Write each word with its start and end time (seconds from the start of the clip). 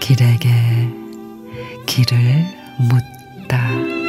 길에게 0.00 0.48
길을 1.86 2.44
묻다. 2.78 3.99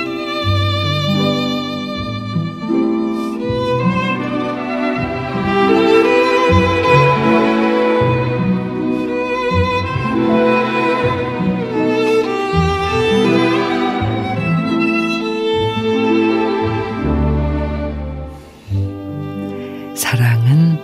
사랑은 20.06 20.80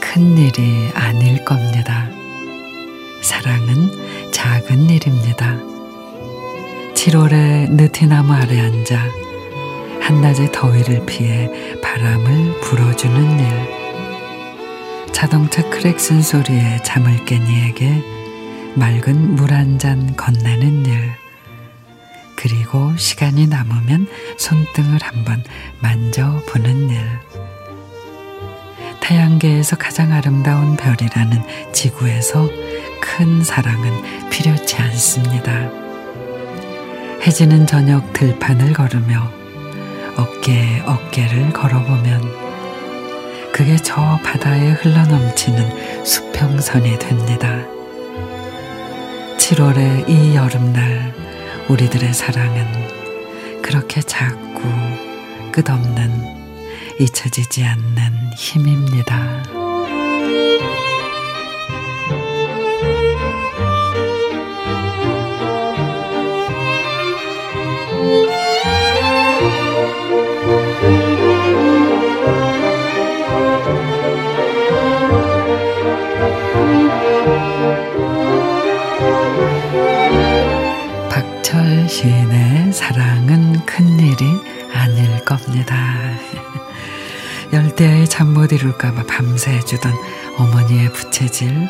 큰 0.00 0.36
일이 0.36 0.90
아닐 0.92 1.44
겁니다. 1.44 2.08
사랑은 3.22 4.32
작은 4.32 4.90
일입니다. 4.90 5.56
7월에 6.92 7.70
느티나무 7.70 8.32
아래 8.32 8.58
앉아 8.58 8.98
한낮의 10.00 10.50
더위를 10.50 11.06
피해 11.06 11.48
바람을 11.80 12.60
불어주는 12.62 13.38
일. 13.38 13.46
자동차 15.12 15.62
크랙슨 15.70 16.20
소리에 16.20 16.78
잠을 16.82 17.24
깬 17.26 17.46
이에게 17.46 18.02
맑은 18.74 19.36
물 19.36 19.52
한 19.52 19.78
잔 19.78 20.16
건네는 20.16 20.84
일. 20.84 21.12
그리고 22.34 22.92
시간이 22.96 23.46
남으면 23.46 24.08
손등을 24.36 24.98
한번 25.00 25.44
만져보는 25.80 26.90
일. 26.90 26.98
태양계에서 29.38 29.76
가장 29.76 30.12
아름다운 30.12 30.76
별이라는 30.76 31.72
지구에서 31.72 32.48
큰 33.00 33.42
사랑은 33.42 34.28
필요치 34.30 34.76
않습니다. 34.76 35.70
해지는 37.22 37.66
저녁 37.66 38.12
들판을 38.12 38.72
걸으며 38.72 39.30
어깨에 40.16 40.80
어깨를 40.80 41.52
걸어보면 41.52 42.20
그게 43.52 43.76
저 43.76 44.18
바다에 44.24 44.72
흘러넘치는 44.72 46.04
수평선이 46.04 46.98
됩니다. 46.98 47.64
7월의 49.38 50.08
이 50.08 50.34
여름날 50.34 51.14
우리들의 51.68 52.12
사랑은 52.12 53.62
그렇게 53.62 54.00
작고 54.00 54.62
끝없는 55.52 56.37
잊혀지지 56.98 57.64
않는 57.64 58.32
힘입니다. 58.36 59.42
박철 81.10 81.88
시인의 81.88 82.72
사랑은 82.72 83.64
큰일이 83.66 84.14
아닐. 84.72 85.08
열대야의 87.58 88.08
잠못 88.08 88.52
이룰까봐 88.52 89.04
밤새 89.08 89.50
해주던 89.50 89.92
어머니의 90.36 90.92
부채질, 90.92 91.68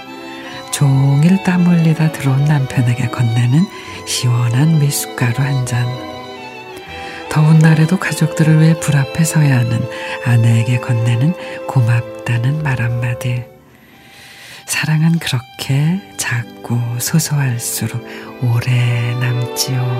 종일 0.70 1.42
땀 1.44 1.66
흘리다 1.66 2.12
들어온 2.12 2.44
남편에게 2.44 3.08
건네는 3.08 3.66
시원한 4.06 4.78
미숫가루 4.78 5.42
한 5.42 5.64
잔. 5.64 5.86
더운 7.30 7.58
날에도 7.58 7.98
가족들을 7.98 8.60
위해 8.60 8.78
불 8.80 8.96
앞에 8.96 9.24
서야 9.24 9.60
하는 9.60 9.80
아내에게 10.26 10.80
건네는 10.80 11.66
고맙다는 11.66 12.62
말 12.62 12.82
한마디. 12.82 13.44
사랑은 14.66 15.18
그렇게 15.18 16.02
작고 16.18 16.98
소소할수록 16.98 18.06
오래 18.42 19.14
남지요. 19.20 19.97